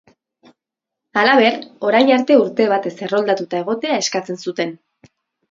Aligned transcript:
Halaber, 1.21 1.59
orain 1.89 2.09
arte 2.15 2.39
urte 2.45 2.67
batez 2.73 2.93
erroldatuta 3.09 3.61
egotea 3.67 4.01
eskatzen 4.07 4.43
zuten. 4.47 4.75